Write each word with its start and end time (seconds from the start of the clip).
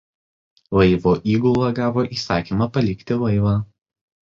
Laivo 0.79 1.13
įgula 1.35 1.69
gavo 1.81 2.07
įsakymą 2.17 2.71
palikti 2.79 3.21
laivą. 3.27 3.57